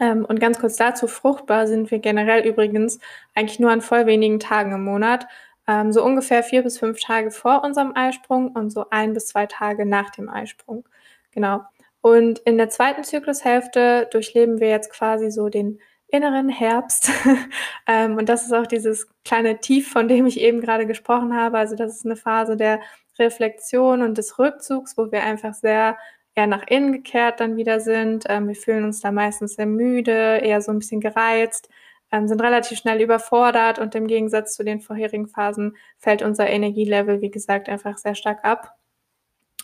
Ähm, 0.00 0.24
und 0.24 0.40
ganz 0.40 0.58
kurz 0.58 0.76
dazu, 0.76 1.06
fruchtbar 1.06 1.66
sind 1.66 1.90
wir 1.90 1.98
generell 1.98 2.46
übrigens 2.46 2.98
eigentlich 3.34 3.60
nur 3.60 3.70
an 3.70 3.82
voll 3.82 4.06
wenigen 4.06 4.40
Tagen 4.40 4.72
im 4.72 4.84
Monat. 4.84 5.26
Ähm, 5.66 5.92
so 5.92 6.02
ungefähr 6.02 6.42
vier 6.42 6.62
bis 6.62 6.78
fünf 6.78 6.98
Tage 6.98 7.30
vor 7.30 7.62
unserem 7.62 7.92
Eisprung 7.94 8.52
und 8.52 8.70
so 8.70 8.86
ein 8.88 9.12
bis 9.12 9.26
zwei 9.26 9.44
Tage 9.44 9.84
nach 9.84 10.08
dem 10.08 10.30
Eisprung. 10.30 10.88
Genau. 11.32 11.60
Und 12.00 12.38
in 12.38 12.56
der 12.56 12.70
zweiten 12.70 13.04
Zyklushälfte 13.04 14.08
durchleben 14.10 14.60
wir 14.60 14.70
jetzt 14.70 14.90
quasi 14.90 15.30
so 15.30 15.50
den 15.50 15.78
inneren 16.08 16.48
Herbst. 16.48 17.10
ähm, 17.86 18.16
und 18.16 18.28
das 18.28 18.44
ist 18.44 18.52
auch 18.52 18.66
dieses 18.66 19.08
kleine 19.24 19.60
Tief, 19.60 19.90
von 19.90 20.08
dem 20.08 20.26
ich 20.26 20.40
eben 20.40 20.60
gerade 20.60 20.86
gesprochen 20.86 21.34
habe. 21.34 21.58
Also 21.58 21.76
das 21.76 21.96
ist 21.96 22.06
eine 22.06 22.16
Phase 22.16 22.56
der 22.56 22.80
Reflexion 23.18 24.02
und 24.02 24.16
des 24.16 24.38
Rückzugs, 24.38 24.96
wo 24.96 25.10
wir 25.12 25.22
einfach 25.22 25.54
sehr 25.54 25.96
eher 26.34 26.46
nach 26.46 26.66
innen 26.68 26.92
gekehrt 26.92 27.40
dann 27.40 27.56
wieder 27.56 27.80
sind. 27.80 28.24
Ähm, 28.28 28.48
wir 28.48 28.54
fühlen 28.54 28.84
uns 28.84 29.00
da 29.00 29.10
meistens 29.10 29.54
sehr 29.54 29.66
müde, 29.66 30.38
eher 30.38 30.62
so 30.62 30.72
ein 30.72 30.78
bisschen 30.78 31.00
gereizt, 31.00 31.68
ähm, 32.12 32.28
sind 32.28 32.40
relativ 32.40 32.78
schnell 32.78 33.00
überfordert 33.02 33.78
und 33.78 33.94
im 33.94 34.06
Gegensatz 34.06 34.54
zu 34.54 34.64
den 34.64 34.80
vorherigen 34.80 35.28
Phasen 35.28 35.76
fällt 35.98 36.22
unser 36.22 36.48
Energielevel, 36.48 37.20
wie 37.20 37.30
gesagt, 37.30 37.68
einfach 37.68 37.98
sehr 37.98 38.14
stark 38.14 38.44
ab. 38.44 38.76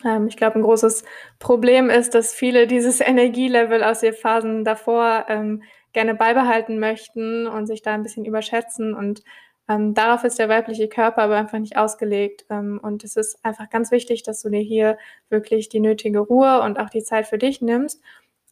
Ähm, 0.05 0.27
ich 0.27 0.37
glaube, 0.37 0.59
ein 0.59 0.63
großes 0.63 1.05
Problem 1.39 1.91
ist, 1.91 2.15
dass 2.15 2.35
viele 2.35 2.67
dieses 2.67 3.01
Energielevel 3.07 3.85
aus 3.85 4.01
den 4.01 4.15
Phasen 4.15 4.65
davor 4.65 5.27
ähm, 5.29 5.63
gerne 5.95 6.15
beibehalten 6.15 6.79
möchten 6.79 7.47
und 7.47 7.67
sich 7.67 7.83
da 7.83 7.95
ein 7.95 8.03
bisschen 8.03 8.27
überschätzen 8.27 8.95
und 8.95 9.23
ähm, 9.69 9.95
darauf 9.95 10.25
ist 10.25 10.39
der 10.39 10.49
weibliche 10.49 10.89
Körper 10.89 11.23
aber 11.23 11.37
einfach 11.37 11.59
nicht 11.59 11.77
ausgelegt. 11.77 12.45
Ähm, 12.51 12.79
und 12.83 13.03
es 13.05 13.17
ist 13.17 13.43
einfach 13.45 13.71
ganz 13.71 13.91
wichtig, 13.91 14.23
dass 14.23 14.43
du 14.43 14.51
dir 14.51 14.61
hier 14.61 14.99
wirklich 15.31 15.69
die 15.69 15.81
nötige 15.81 16.19
Ruhe 16.19 16.61
und 16.63 16.79
auch 16.79 16.91
die 16.91 17.03
Zeit 17.03 17.27
für 17.27 17.39
dich 17.39 17.63
nimmst. 17.63 18.03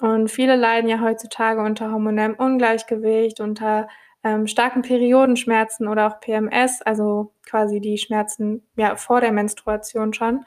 Und 0.01 0.31
viele 0.31 0.57
leiden 0.57 0.89
ja 0.89 1.01
heutzutage 1.01 1.61
unter 1.63 1.93
hormonellem 1.93 2.35
Ungleichgewicht, 2.35 3.41
unter 3.41 3.89
ähm, 4.25 4.47
starken 4.47 4.83
Periodenschmerzen 4.83 5.87
oder 5.87 6.07
auch 6.07 6.21
PMS, 6.21 6.83
also 6.83 7.33
quasi 7.47 7.81
die 7.81 7.99
Schmerzen 7.99 8.67
ja 8.77 8.97
vor 8.97 9.21
der 9.21 9.33
Menstruation 9.33 10.15
schon. 10.15 10.45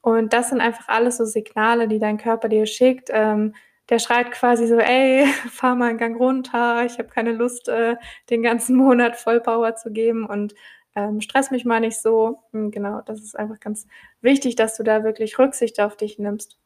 Und 0.00 0.32
das 0.32 0.50
sind 0.50 0.60
einfach 0.60 0.88
alles 0.88 1.18
so 1.18 1.24
Signale, 1.24 1.88
die 1.88 1.98
dein 1.98 2.18
Körper 2.18 2.48
dir 2.48 2.66
schickt, 2.66 3.08
ähm, 3.12 3.54
der 3.88 3.98
schreit 3.98 4.30
quasi 4.32 4.66
so, 4.66 4.76
ey, 4.78 5.26
fahr 5.50 5.74
mal 5.74 5.90
einen 5.90 5.98
Gang 5.98 6.18
runter, 6.18 6.84
ich 6.84 6.98
habe 6.98 7.08
keine 7.08 7.32
Lust, 7.32 7.68
äh, 7.68 7.96
den 8.30 8.42
ganzen 8.42 8.76
Monat 8.76 9.16
Vollpower 9.16 9.76
zu 9.76 9.92
geben 9.92 10.26
und 10.26 10.54
ähm, 10.94 11.20
stress 11.20 11.50
mich 11.50 11.64
mal 11.64 11.80
nicht 11.80 12.00
so. 12.00 12.38
Hm, 12.52 12.70
genau, 12.70 13.02
das 13.02 13.20
ist 13.20 13.38
einfach 13.38 13.60
ganz 13.60 13.86
wichtig, 14.20 14.56
dass 14.56 14.76
du 14.76 14.82
da 14.82 15.04
wirklich 15.04 15.38
Rücksicht 15.38 15.80
auf 15.80 15.96
dich 15.96 16.18
nimmst. 16.18 16.58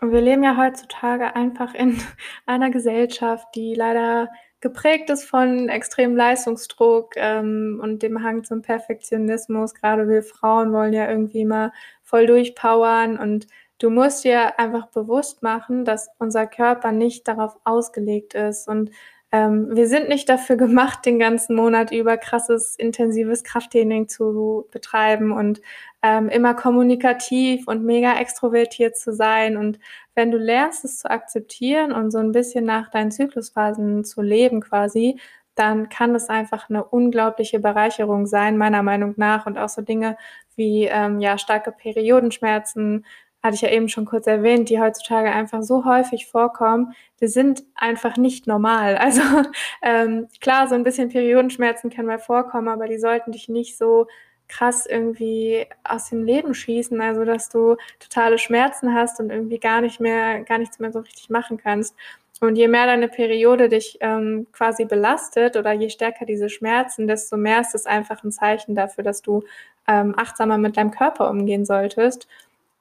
Und 0.00 0.10
wir 0.12 0.20
leben 0.20 0.42
ja 0.42 0.56
heutzutage 0.56 1.36
einfach 1.36 1.74
in 1.74 1.98
einer 2.46 2.70
Gesellschaft, 2.70 3.46
die 3.54 3.74
leider 3.74 4.28
geprägt 4.60 5.10
ist 5.10 5.24
von 5.24 5.68
extremem 5.68 6.16
Leistungsdruck 6.16 7.14
ähm, 7.16 7.80
und 7.82 8.02
dem 8.02 8.22
Hang 8.22 8.44
zum 8.44 8.62
Perfektionismus. 8.62 9.74
Gerade 9.74 10.08
wir 10.08 10.22
Frauen 10.22 10.72
wollen 10.72 10.92
ja 10.92 11.08
irgendwie 11.08 11.44
mal 11.44 11.72
voll 12.02 12.26
durchpowern 12.26 13.18
und 13.18 13.46
du 13.82 13.90
musst 13.90 14.24
dir 14.24 14.58
einfach 14.58 14.86
bewusst 14.88 15.42
machen, 15.42 15.84
dass 15.84 16.08
unser 16.18 16.46
Körper 16.46 16.92
nicht 16.92 17.26
darauf 17.26 17.56
ausgelegt 17.64 18.34
ist. 18.34 18.68
Und 18.68 18.90
ähm, 19.32 19.74
wir 19.74 19.88
sind 19.88 20.08
nicht 20.08 20.28
dafür 20.28 20.56
gemacht, 20.56 21.04
den 21.04 21.18
ganzen 21.18 21.56
Monat 21.56 21.90
über 21.90 22.16
krasses, 22.16 22.76
intensives 22.76 23.42
Krafttraining 23.42 24.08
zu 24.08 24.68
betreiben 24.70 25.32
und 25.32 25.60
ähm, 26.02 26.28
immer 26.28 26.54
kommunikativ 26.54 27.66
und 27.66 27.84
mega 27.84 28.18
extrovertiert 28.20 28.96
zu 28.96 29.12
sein. 29.12 29.56
Und 29.56 29.80
wenn 30.14 30.30
du 30.30 30.38
lernst, 30.38 30.84
es 30.84 30.98
zu 31.00 31.10
akzeptieren 31.10 31.92
und 31.92 32.10
so 32.12 32.18
ein 32.18 32.32
bisschen 32.32 32.64
nach 32.64 32.90
deinen 32.90 33.10
Zyklusphasen 33.10 34.04
zu 34.04 34.22
leben 34.22 34.60
quasi, 34.60 35.18
dann 35.54 35.88
kann 35.88 36.14
das 36.14 36.28
einfach 36.28 36.70
eine 36.70 36.84
unglaubliche 36.84 37.58
Bereicherung 37.58 38.26
sein, 38.26 38.56
meiner 38.56 38.82
Meinung 38.82 39.14
nach. 39.16 39.46
Und 39.46 39.58
auch 39.58 39.68
so 39.68 39.82
Dinge 39.82 40.16
wie 40.56 40.84
ähm, 40.84 41.20
ja, 41.20 41.38
starke 41.38 41.72
Periodenschmerzen, 41.72 43.04
hatte 43.42 43.54
ich 43.56 43.62
ja 43.62 43.70
eben 43.70 43.88
schon 43.88 44.04
kurz 44.04 44.26
erwähnt, 44.26 44.68
die 44.68 44.80
heutzutage 44.80 45.32
einfach 45.32 45.62
so 45.62 45.84
häufig 45.84 46.26
vorkommen, 46.26 46.94
die 47.20 47.26
sind 47.26 47.64
einfach 47.74 48.16
nicht 48.16 48.46
normal. 48.46 48.96
Also 49.02 49.22
ähm, 49.82 50.28
klar, 50.40 50.68
so 50.68 50.74
ein 50.74 50.84
bisschen 50.84 51.08
Periodenschmerzen 51.08 51.90
können 51.90 52.06
mal 52.06 52.18
vorkommen, 52.18 52.68
aber 52.68 52.86
die 52.86 52.98
sollten 52.98 53.32
dich 53.32 53.48
nicht 53.48 53.76
so 53.76 54.06
krass 54.48 54.86
irgendwie 54.86 55.66
aus 55.82 56.10
dem 56.10 56.24
Leben 56.24 56.54
schießen, 56.54 57.00
also 57.00 57.24
dass 57.24 57.48
du 57.48 57.76
totale 57.98 58.38
Schmerzen 58.38 58.94
hast 58.94 59.18
und 59.18 59.30
irgendwie 59.30 59.58
gar 59.58 59.80
nicht 59.80 59.98
mehr, 59.98 60.42
gar 60.42 60.58
nichts 60.58 60.78
mehr 60.78 60.92
so 60.92 61.00
richtig 61.00 61.30
machen 61.30 61.56
kannst. 61.56 61.96
Und 62.40 62.56
je 62.56 62.68
mehr 62.68 62.86
deine 62.86 63.08
Periode 63.08 63.68
dich 63.68 63.98
ähm, 64.00 64.46
quasi 64.52 64.84
belastet 64.84 65.56
oder 65.56 65.72
je 65.72 65.88
stärker 65.90 66.26
diese 66.26 66.48
Schmerzen, 66.48 67.06
desto 67.06 67.36
mehr 67.36 67.60
ist 67.60 67.74
es 67.74 67.86
einfach 67.86 68.24
ein 68.24 68.32
Zeichen 68.32 68.74
dafür, 68.74 69.04
dass 69.04 69.22
du 69.22 69.44
ähm, 69.86 70.14
achtsamer 70.18 70.58
mit 70.58 70.76
deinem 70.76 70.90
Körper 70.90 71.30
umgehen 71.30 71.64
solltest. 71.64 72.26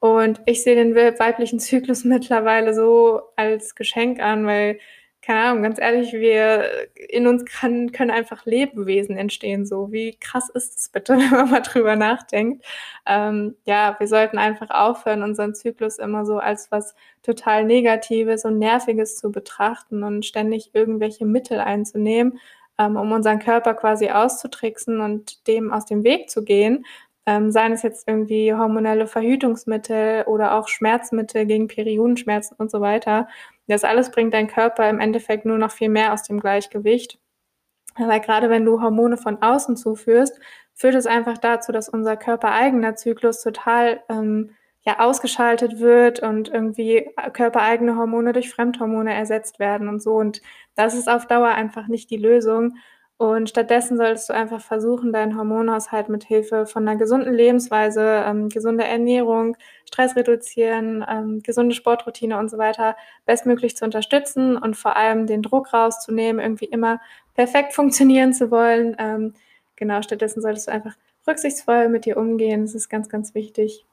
Und 0.02 0.42
ich 0.48 0.64
sehe 0.64 0.76
den 0.76 0.96
weiblichen 0.96 1.60
Zyklus 1.60 2.04
mittlerweile 2.06 2.74
so 2.74 3.22
als 3.36 3.76
Geschenk 3.76 4.20
an, 4.20 4.48
weil, 4.48 4.80
keine 5.22 5.42
Ahnung, 5.42 5.62
ganz 5.64 5.80
ehrlich, 5.80 6.12
wir 6.12 6.66
in 6.96 7.28
uns 7.28 7.46
kann, 7.46 7.92
können 7.92 8.10
einfach 8.10 8.46
Lebewesen 8.48 9.16
entstehen. 9.16 9.64
So, 9.64 9.92
wie 9.92 10.18
krass 10.20 10.50
ist 10.50 10.80
es 10.80 10.90
bitte, 10.90 11.14
wenn 11.20 11.30
man 11.30 11.52
mal 11.52 11.62
drüber 11.62 11.96
nachdenkt? 11.96 12.66
Ähm, 13.06 13.56
ja, 13.66 13.96
wir 14.00 14.08
sollten 14.08 14.40
einfach 14.40 14.72
aufhören, 14.72 15.22
unseren 15.22 15.54
Zyklus 15.54 16.00
immer 16.00 16.26
so 16.26 16.40
als 16.40 16.72
was 16.72 16.96
total 17.22 17.64
Negatives 17.64 18.44
und 18.44 18.58
Nerviges 18.58 19.18
zu 19.18 19.32
betrachten 19.32 20.02
und 20.02 20.26
ständig 20.26 20.72
irgendwelche 20.74 21.28
Mittel 21.28 21.60
einzunehmen, 21.60 22.40
ähm, 22.80 22.98
um 22.98 23.12
unseren 23.12 23.38
Körper 23.38 23.76
quasi 23.76 24.10
auszutricksen 24.10 25.00
und 25.00 25.46
dem 25.48 25.72
aus 25.72 25.86
dem 25.86 26.04
Weg 26.04 26.32
zu 26.32 26.44
gehen 26.44 26.86
ähm, 27.26 27.52
seien 27.52 27.74
es 27.74 27.84
jetzt 27.84 28.08
irgendwie 28.08 28.54
hormonelle 28.54 29.08
Verhütungsmittel 29.08 30.24
oder 30.24 30.58
auch 30.58 30.68
Schmerzmittel 30.68 31.46
gegen 31.46 31.68
Periodenschmerzen 31.68 32.56
und 32.58 32.72
so 32.72 32.82
weiter. 32.82 33.28
Das 33.68 33.84
alles 33.84 34.12
bringt 34.12 34.34
dein 34.34 34.48
Körper 34.48 34.90
im 34.90 35.00
Endeffekt 35.00 35.46
nur 35.46 35.58
noch 35.58 35.72
viel 35.72 35.90
mehr 35.90 36.14
aus 36.14 36.24
dem 36.24 36.40
Gleichgewicht. 36.40 37.20
Weil 37.98 38.22
gerade 38.22 38.50
wenn 38.50 38.66
du 38.66 38.82
Hormone 38.82 39.18
von 39.18 39.42
außen 39.42 39.76
zuführst, 39.76 40.40
führt 40.74 40.96
es 40.96 41.06
einfach 41.06 41.38
dazu, 41.38 41.72
dass 41.72 41.90
unser 41.90 42.18
körpereigener 42.18 42.96
Zyklus 42.96 43.42
total 43.42 44.02
ähm, 44.10 44.52
ja, 44.84 45.00
ausgeschaltet 45.00 45.80
wird 45.80 46.22
und 46.22 46.50
irgendwie 46.50 47.08
körpereigene 47.34 47.96
Hormone 47.98 48.34
durch 48.34 48.50
Fremdhormone 48.50 49.14
ersetzt 49.14 49.60
werden 49.60 49.88
und 49.90 50.02
so. 50.02 50.16
Und 50.16 50.42
das 50.76 50.96
ist 50.96 51.10
auf 51.10 51.28
Dauer 51.28 51.50
einfach 51.50 51.88
nicht 51.88 52.10
die 52.10 52.18
Lösung. 52.18 52.78
Und 53.22 53.50
stattdessen 53.50 53.98
solltest 53.98 54.30
du 54.30 54.34
einfach 54.34 54.62
versuchen, 54.62 55.14
deinen 55.14 55.38
Hormonhaushalt 55.38 56.10
mit 56.10 56.24
Hilfe 56.24 56.66
von 56.66 56.88
einer 56.88 56.98
gesunden 56.98 57.32
Lebensweise, 57.32 58.24
ähm, 58.26 58.50
gesunde 58.50 58.84
Ernährung, 58.84 59.58
Stress 59.86 60.16
reduzieren, 60.16 61.06
ähm, 61.08 61.44
gesunde 61.44 61.76
Sportroutine 61.76 62.40
und 62.40 62.50
so 62.50 62.58
weiter 62.58 62.96
bestmöglich 63.28 63.78
zu 63.78 63.86
unterstützen 63.86 64.58
und 64.58 64.76
vor 64.76 64.96
allem 64.96 65.28
den 65.28 65.44
Druck 65.44 65.72
rauszunehmen, 65.72 66.42
irgendwie 66.42 66.66
immer 66.66 67.00
perfekt 67.36 67.74
funktionieren 67.74 68.34
zu 68.34 68.50
wollen. 68.50 68.96
Ähm, 68.98 69.36
genau, 69.76 70.02
stattdessen 70.02 70.42
solltest 70.42 70.68
du 70.68 70.72
einfach 70.72 70.96
rücksichtsvoll 71.28 71.90
mit 71.90 72.06
dir 72.06 72.18
umgehen. 72.18 72.64
Das 72.64 72.74
ist 72.74 72.90
ganz, 72.90 73.08
ganz 73.08 73.36
wichtig. 73.36 73.86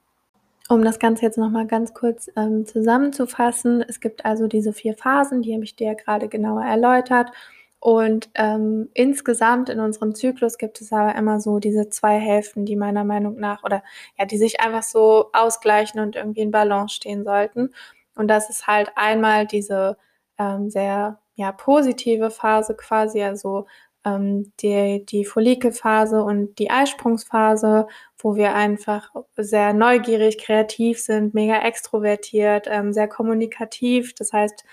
Um 0.69 0.83
das 0.83 0.97
Ganze 0.97 1.21
jetzt 1.21 1.37
nochmal 1.37 1.67
ganz 1.67 1.93
kurz 1.93 2.31
ähm, 2.35 2.65
zusammenzufassen, 2.65 3.85
es 3.87 3.99
gibt 3.99 4.25
also 4.25 4.47
diese 4.47 4.73
vier 4.73 4.95
Phasen, 4.95 5.43
die 5.43 5.53
habe 5.53 5.65
ich 5.65 5.75
dir 5.75 5.93
gerade 5.93 6.29
genauer 6.29 6.63
erläutert. 6.63 7.31
Und 7.79 8.29
ähm, 8.35 8.89
insgesamt 8.93 9.69
in 9.69 9.79
unserem 9.79 10.13
Zyklus 10.13 10.57
gibt 10.57 10.81
es 10.81 10.91
aber 10.91 11.15
immer 11.15 11.39
so 11.39 11.59
diese 11.59 11.89
zwei 11.89 12.19
Hälften, 12.19 12.65
die 12.65 12.75
meiner 12.75 13.05
Meinung 13.05 13.37
nach 13.39 13.63
oder 13.63 13.83
ja, 14.17 14.25
die 14.25 14.37
sich 14.37 14.59
einfach 14.59 14.83
so 14.83 15.29
ausgleichen 15.33 16.01
und 16.01 16.15
irgendwie 16.17 16.41
in 16.41 16.51
Balance 16.51 16.95
stehen 16.95 17.23
sollten. 17.23 17.69
Und 18.15 18.27
das 18.27 18.49
ist 18.49 18.67
halt 18.67 18.91
einmal 18.95 19.47
diese 19.47 19.97
ähm, 20.37 20.69
sehr 20.69 21.19
ja, 21.35 21.53
positive 21.53 22.31
Phase 22.31 22.75
quasi, 22.75 23.23
also 23.23 23.65
ähm, 24.05 24.51
die, 24.61 25.05
die 25.05 25.25
Follikelphase 25.25 26.23
und 26.23 26.59
die 26.59 26.69
Eisprungsphase, 26.69 27.87
wo 28.17 28.35
wir 28.35 28.53
einfach 28.55 29.09
sehr 29.37 29.73
neugierig, 29.73 30.37
kreativ 30.37 30.99
sind, 30.99 31.33
mega 31.33 31.61
extrovertiert, 31.61 32.67
ähm, 32.69 32.93
sehr 32.93 33.07
kommunikativ. 33.07 34.13
Das 34.15 34.33
heißt, 34.33 34.65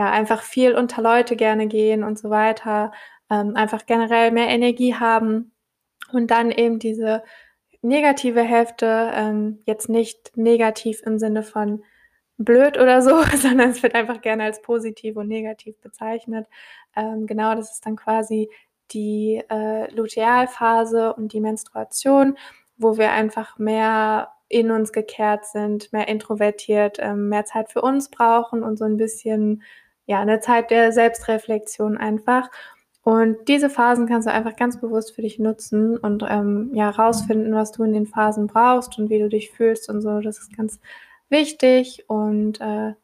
ja, 0.00 0.10
einfach 0.10 0.42
viel 0.42 0.74
unter 0.74 1.02
Leute 1.02 1.36
gerne 1.36 1.66
gehen 1.66 2.04
und 2.04 2.18
so 2.18 2.30
weiter, 2.30 2.90
ähm, 3.28 3.54
einfach 3.54 3.84
generell 3.84 4.30
mehr 4.30 4.48
Energie 4.48 4.94
haben 4.94 5.52
und 6.10 6.30
dann 6.30 6.50
eben 6.50 6.78
diese 6.78 7.22
negative 7.82 8.40
Hälfte, 8.40 9.10
ähm, 9.14 9.58
jetzt 9.66 9.90
nicht 9.90 10.34
negativ 10.36 11.02
im 11.04 11.18
Sinne 11.18 11.42
von 11.42 11.84
blöd 12.38 12.78
oder 12.78 13.02
so, 13.02 13.22
sondern 13.36 13.70
es 13.70 13.82
wird 13.82 13.94
einfach 13.94 14.22
gerne 14.22 14.44
als 14.44 14.62
positiv 14.62 15.16
und 15.16 15.28
negativ 15.28 15.78
bezeichnet. 15.82 16.46
Ähm, 16.96 17.26
genau, 17.26 17.54
das 17.54 17.72
ist 17.72 17.84
dann 17.84 17.96
quasi 17.96 18.48
die 18.92 19.42
äh, 19.50 19.94
Lutealphase 19.94 21.12
und 21.12 21.34
die 21.34 21.40
Menstruation, 21.40 22.38
wo 22.78 22.96
wir 22.96 23.12
einfach 23.12 23.58
mehr 23.58 24.30
in 24.48 24.70
uns 24.70 24.92
gekehrt 24.92 25.44
sind, 25.44 25.92
mehr 25.92 26.08
introvertiert, 26.08 26.96
ähm, 27.00 27.28
mehr 27.28 27.44
Zeit 27.44 27.70
für 27.70 27.82
uns 27.82 28.08
brauchen 28.10 28.62
und 28.62 28.78
so 28.78 28.86
ein 28.86 28.96
bisschen 28.96 29.62
ja, 30.10 30.18
eine 30.20 30.40
Zeit 30.40 30.72
der 30.72 30.90
Selbstreflexion 30.90 31.96
einfach. 31.96 32.50
Und 33.04 33.46
diese 33.46 33.70
Phasen 33.70 34.08
kannst 34.08 34.26
du 34.26 34.32
einfach 34.32 34.56
ganz 34.56 34.80
bewusst 34.80 35.14
für 35.14 35.22
dich 35.22 35.38
nutzen 35.38 35.96
und 35.96 36.24
ähm, 36.28 36.72
ja, 36.74 36.90
rausfinden, 36.90 37.54
was 37.54 37.70
du 37.70 37.84
in 37.84 37.92
den 37.92 38.06
Phasen 38.06 38.48
brauchst 38.48 38.98
und 38.98 39.08
wie 39.08 39.20
du 39.20 39.28
dich 39.28 39.52
fühlst 39.52 39.88
und 39.88 40.02
so. 40.02 40.20
Das 40.20 40.38
ist 40.38 40.56
ganz 40.56 40.80
wichtig. 41.28 42.04
Und 42.08 42.60
äh, 42.60 42.94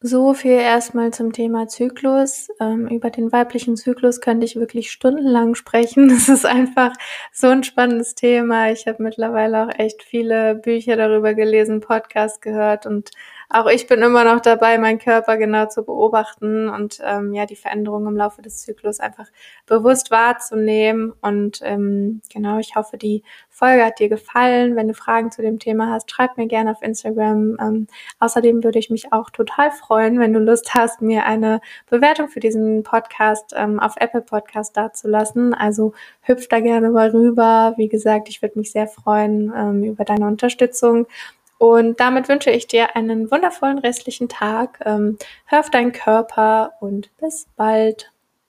so 0.00 0.34
viel 0.34 0.52
erstmal 0.52 1.12
zum 1.12 1.32
Thema 1.32 1.68
Zyklus. 1.68 2.48
Ähm, 2.60 2.86
über 2.88 3.10
den 3.10 3.32
weiblichen 3.32 3.76
Zyklus 3.76 4.20
könnte 4.20 4.44
ich 4.44 4.56
wirklich 4.56 4.90
stundenlang 4.90 5.54
sprechen. 5.54 6.08
Das 6.16 6.28
ist 6.28 6.46
einfach 6.46 6.92
so 7.32 7.48
ein 7.48 7.62
spannendes 7.64 8.14
Thema. 8.14 8.70
Ich 8.70 8.86
habe 8.86 9.02
mittlerweile 9.02 9.64
auch 9.64 9.78
echt 9.78 10.02
viele 10.02 10.54
Bücher 10.54 10.96
darüber 10.96 11.34
gelesen, 11.34 11.80
Podcasts 11.80 12.40
gehört 12.40 12.86
und 12.86 13.10
auch 13.48 13.66
ich 13.66 13.86
bin 13.86 14.02
immer 14.02 14.24
noch 14.24 14.40
dabei, 14.40 14.76
meinen 14.78 14.98
Körper 14.98 15.36
genau 15.36 15.66
zu 15.66 15.84
beobachten 15.84 16.68
und 16.68 17.00
ähm, 17.04 17.32
ja 17.32 17.46
die 17.46 17.56
Veränderungen 17.56 18.08
im 18.08 18.16
Laufe 18.16 18.42
des 18.42 18.62
Zyklus 18.62 18.98
einfach 18.98 19.26
bewusst 19.66 20.10
wahrzunehmen. 20.10 21.12
Und 21.20 21.60
ähm, 21.62 22.22
genau, 22.32 22.58
ich 22.58 22.74
hoffe, 22.74 22.98
die 22.98 23.22
Folge 23.48 23.84
hat 23.84 24.00
dir 24.00 24.08
gefallen. 24.08 24.74
Wenn 24.74 24.88
du 24.88 24.94
Fragen 24.94 25.30
zu 25.30 25.42
dem 25.42 25.58
Thema 25.58 25.90
hast, 25.90 26.10
schreib 26.10 26.36
mir 26.36 26.46
gerne 26.46 26.72
auf 26.72 26.82
Instagram. 26.82 27.56
Ähm, 27.60 27.86
außerdem 28.18 28.64
würde 28.64 28.78
ich 28.78 28.90
mich 28.90 29.12
auch 29.12 29.30
total 29.30 29.70
freuen, 29.70 30.18
wenn 30.18 30.32
du 30.32 30.40
Lust 30.40 30.74
hast, 30.74 31.00
mir 31.00 31.24
eine 31.24 31.60
Bewertung 31.88 32.28
für 32.28 32.40
diesen 32.40 32.82
Podcast 32.82 33.54
ähm, 33.56 33.78
auf 33.78 33.94
Apple 33.98 34.22
Podcast 34.22 34.76
dazulassen. 34.76 35.54
Also 35.54 35.94
hüpf 36.22 36.48
da 36.48 36.60
gerne 36.60 36.90
mal 36.90 37.10
rüber. 37.10 37.74
Wie 37.76 37.88
gesagt, 37.88 38.28
ich 38.28 38.42
würde 38.42 38.58
mich 38.58 38.72
sehr 38.72 38.88
freuen 38.88 39.52
ähm, 39.56 39.84
über 39.84 40.04
deine 40.04 40.26
Unterstützung. 40.26 41.06
Und 41.58 42.00
damit 42.00 42.28
wünsche 42.28 42.50
ich 42.50 42.66
dir 42.66 42.96
einen 42.96 43.30
wundervollen 43.30 43.78
restlichen 43.78 44.28
Tag. 44.28 44.80
Ähm, 44.84 45.18
hör 45.46 45.60
auf 45.60 45.70
deinen 45.70 45.92
Körper 45.92 46.74
und 46.80 47.16
bis 47.18 47.48
bald. 47.56 48.12